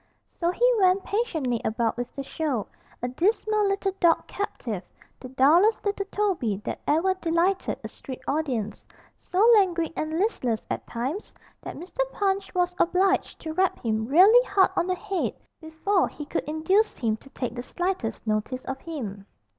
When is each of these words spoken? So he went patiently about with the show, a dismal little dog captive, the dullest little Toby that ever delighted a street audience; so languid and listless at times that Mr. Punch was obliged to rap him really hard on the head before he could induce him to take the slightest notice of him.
So 0.27 0.49
he 0.49 0.67
went 0.79 1.03
patiently 1.03 1.61
about 1.63 1.95
with 1.95 2.11
the 2.15 2.23
show, 2.23 2.65
a 3.03 3.07
dismal 3.07 3.67
little 3.67 3.91
dog 3.99 4.25
captive, 4.25 4.81
the 5.19 5.29
dullest 5.29 5.85
little 5.85 6.07
Toby 6.07 6.57
that 6.63 6.79
ever 6.87 7.13
delighted 7.13 7.77
a 7.83 7.87
street 7.87 8.19
audience; 8.27 8.83
so 9.19 9.47
languid 9.53 9.93
and 9.95 10.17
listless 10.17 10.65
at 10.71 10.87
times 10.87 11.35
that 11.61 11.77
Mr. 11.77 11.99
Punch 12.13 12.51
was 12.55 12.73
obliged 12.79 13.39
to 13.41 13.53
rap 13.53 13.77
him 13.85 14.07
really 14.07 14.43
hard 14.47 14.71
on 14.75 14.87
the 14.87 14.95
head 14.95 15.35
before 15.61 16.07
he 16.07 16.25
could 16.25 16.45
induce 16.45 16.97
him 16.97 17.15
to 17.17 17.29
take 17.29 17.53
the 17.53 17.61
slightest 17.61 18.25
notice 18.25 18.65
of 18.65 18.79
him. 18.81 19.27